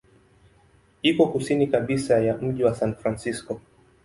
[1.03, 3.61] Iko kusini kabisa ya mji wa San Francisco.